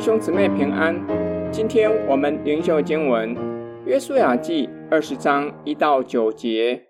[0.00, 0.98] 兄姊妹平安，
[1.52, 3.36] 今天我们灵修经文
[3.84, 6.86] 《约书亚记》二十章一到九节。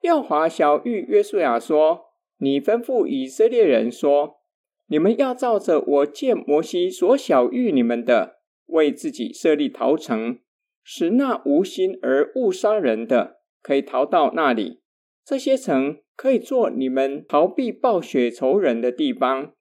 [0.00, 2.06] 耀华小玉约书亚说
[2.40, 4.38] ：“你吩咐以色列人说，
[4.86, 8.36] 你们要照着我借摩西所晓諭你们的，
[8.68, 10.38] 为自己设立逃城，
[10.82, 14.80] 使那无心而误杀人的，可以逃到那里。
[15.26, 19.52] 这些城可以做你们逃避暴雪仇人的地方。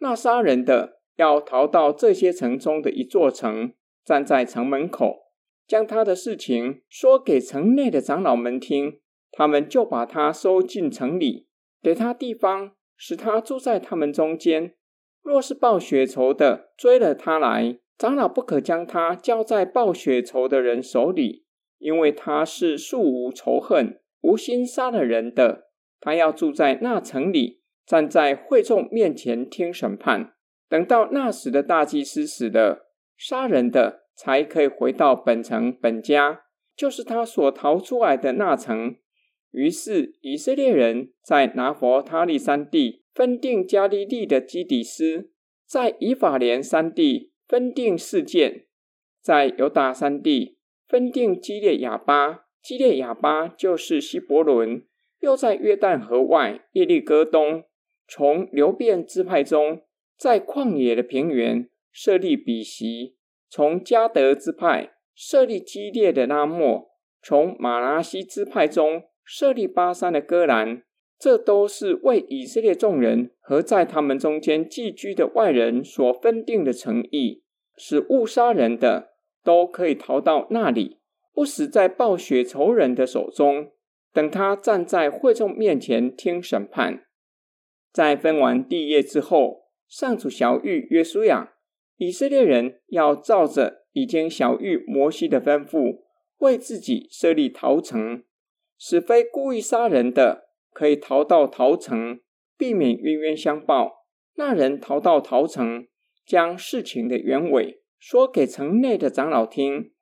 [0.00, 3.72] 那杀人的。”要逃到这些城中的一座城，
[4.04, 5.32] 站在城门口，
[5.66, 9.00] 将他的事情说给城内的长老们听，
[9.32, 11.48] 他们就把他收进城里，
[11.82, 14.74] 给他地方，使他住在他们中间。
[15.22, 21.46] 若是报血仇的追了他来，长老不可将他交在报血仇的人手里，
[21.78, 25.66] 因为他是素无仇恨、无心杀了人的。
[25.98, 30.35] 他要住在那城里，站在会众面前听审判。
[30.68, 36.42] 等到那时的大祭司死了，杀人的才可以回到本城本家，
[36.76, 38.96] 就是他所逃出来的那城。
[39.52, 45.30] 于是以色列人在拿弗他利山地分定加利利的基底斯，
[45.66, 48.66] 在以法莲山地分定示剑，
[49.22, 52.42] 在犹大山地分定基列雅巴。
[52.60, 54.82] 基列雅巴就是希伯伦，
[55.20, 57.62] 又在约旦河外耶利哥东，
[58.08, 59.82] 从流便支派中。
[60.16, 63.16] 在旷野的平原设立比席，
[63.50, 66.90] 从加德支派设立激烈的拉莫，
[67.22, 70.82] 从马拉西支派中设立巴山的戈兰，
[71.18, 77.42] 这都是为以色列众人和在他们中间寄居的外人所分定的诚意，
[77.76, 79.10] 使误杀人的
[79.44, 80.98] 都可以逃到那里，
[81.34, 83.72] 不死在暴雪仇人的手中。
[84.14, 87.04] 等他站在会众面前听审判，
[87.92, 89.65] 在分完地业之后。
[89.88, 91.52] 上主小玉约书亚，
[91.96, 96.02] 以色列人要照着已经小玉摩西的吩咐，
[96.38, 98.24] 为自己设立逃城，
[98.76, 102.20] 使非故意杀人的可以逃到逃城，
[102.58, 104.06] 避免冤冤相报。
[104.34, 105.86] 那人逃到逃城，
[106.26, 109.92] 将事情的原委说给城内的长老听，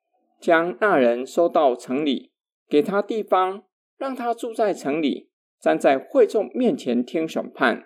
[0.41, 2.31] 将那人收到城里，
[2.67, 3.63] 给他地方，
[3.97, 5.29] 让他住在城里，
[5.61, 7.85] 站在会众面前听审判。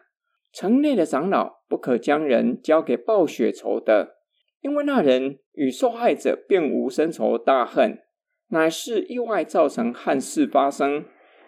[0.52, 4.18] 城内的长老不可将人交给报血仇的，
[4.62, 8.00] 因为那人与受害者并无深仇大恨，
[8.50, 11.06] 乃是意外造成憾事发生。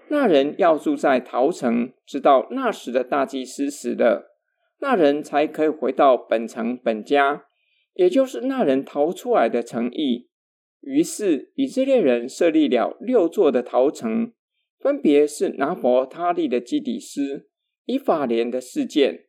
[0.09, 4.35] 那人要住在逃城，直到那时的大祭司死了，
[4.79, 7.45] 那人才可以回到本城本家，
[7.93, 10.29] 也就是那人逃出来的城邑。
[10.81, 14.33] 于是以色列人设立了六座的逃城，
[14.79, 17.47] 分别是拿伯他利的基底斯。
[17.85, 19.25] 以法莲的事件，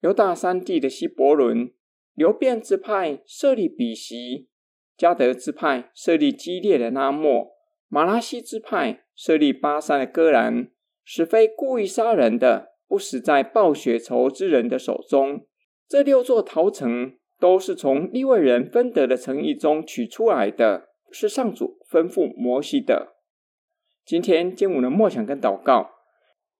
[0.00, 1.72] 犹大山地的希伯伦，
[2.14, 4.48] 流便支派设立比悉，
[4.96, 7.52] 迦得支派设立激烈的拉末，
[7.88, 10.70] 玛拿西支派设立巴珊的戈兰，
[11.04, 15.46] 使非故意杀人的不死在报血仇之人的手中。
[15.88, 23.14] 这六座逃城都是从利未人分得的城邑中取出来的，是上主吩咐摩西的。
[24.04, 25.90] 今天经文的默想跟祷告，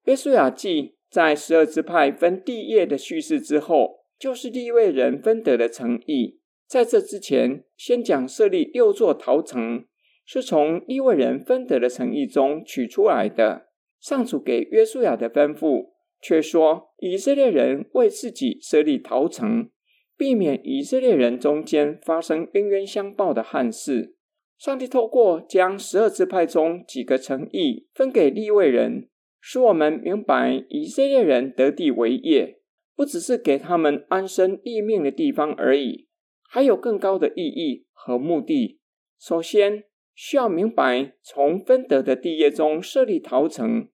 [0.04, 0.95] 约书亚记。
[1.10, 6.40] 在十二支派分地业的叙事之后，就是利未人分得的城邑。
[6.66, 9.84] 在这之前，先讲设立六座逃城，
[10.24, 13.68] 是从利未人分得的城邑中取出来的。
[14.00, 19.70] 上主给约书亚的吩咐，却说以色列人为自己设立逃城，
[20.16, 24.16] 避免以色列人中间发生冤冤相报的憾事。
[24.58, 29.08] 上帝透过将十二支派中几个城邑分给利未人。
[29.40, 32.60] 使我们明白，以色列人得地为业，
[32.94, 36.08] 不只是给他们安身立命的地方而已，
[36.48, 38.80] 还有更高的意义和目的。
[39.18, 43.88] 首先，需要明白，从分得的地业中设立逃城，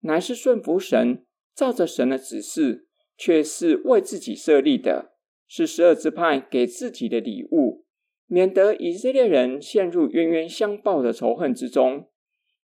[0.00, 1.24] 乃是顺服神，
[1.54, 2.86] 照着神的指示，
[3.16, 5.12] 却是为自己设立的，
[5.46, 7.84] 是十二支派给自己的礼物，
[8.26, 12.08] 免得以色列人陷入冤冤相报的仇恨之中。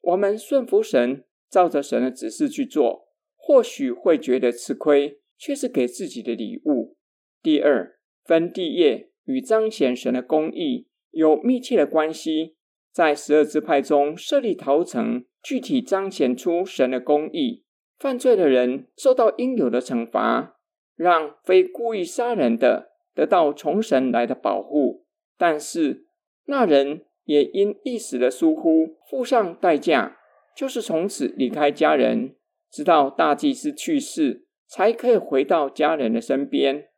[0.00, 1.24] 我们顺服神。
[1.50, 6.96] 照着神的指示去做，或许会觉得吃亏，却是给自己的礼物。
[7.42, 12.56] 第二，分地业与彰显神的公义有密切的关系。
[12.92, 17.64] 在十二支派中设立逃城，具体彰显出神的公义。
[17.98, 20.56] 犯罪的人受到应有的惩罚，
[20.96, 25.04] 让非故意杀人的得到从神来的保护。
[25.36, 26.06] 但是
[26.46, 30.19] 那人也因一时的疏忽，付上代价。
[30.60, 32.36] 就是从此离开家人，
[32.70, 36.90] 直到大祭司去世，才可以回到家人的身边。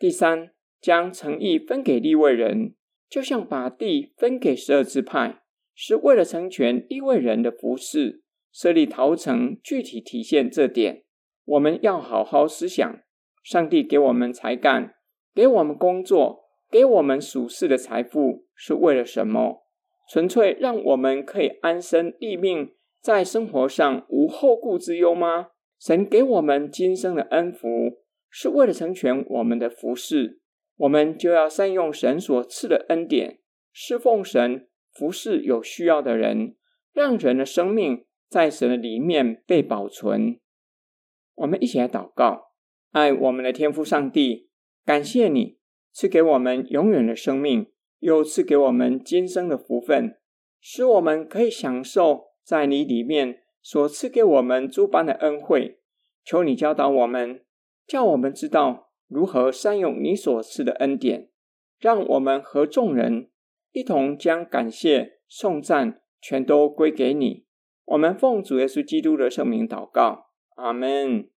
[0.00, 0.50] 第三，
[0.80, 2.74] 将诚意分给利未人，
[3.08, 5.42] 就像把地分给十二支派，
[5.76, 8.24] 是为了成全利未人的服事。
[8.50, 11.04] 设立逃城，具体体现这点。
[11.44, 12.98] 我们要好好思想：
[13.44, 14.96] 上帝给我们才干，
[15.32, 19.68] 给我们工作，给我们属世的财富，是为了什么？
[20.10, 22.72] 纯粹让我们可以安身立命，
[23.04, 25.48] 在生活上无后顾之忧吗？
[25.78, 27.68] 神给我们今生的恩福，
[28.30, 30.40] 是为了成全我们的服事。
[30.76, 33.40] 我们就要善用神所赐的恩典，
[33.74, 36.56] 侍奉神，服侍有需要的人，
[36.94, 40.40] 让人的生命在神的里面被保存。
[41.34, 42.52] 我们一起来祷告：
[42.92, 44.48] 爱我们的天父上帝，
[44.86, 45.58] 感谢你
[45.92, 50.16] 赐给我们永远的生命，又赐给我们今生的福分，
[50.58, 55.80] 使我们可以享受在你里面所赐给我们诸般的恩惠。
[56.24, 57.40] 求你教导我们，
[57.86, 58.90] 叫我们知道。
[59.06, 61.28] 如何善用你所赐的恩典，
[61.78, 63.28] 让我们和众人
[63.72, 67.44] 一同将感谢、颂赞全都归给你。
[67.84, 71.28] 我们奉主耶稣基督的圣名祷告，阿门。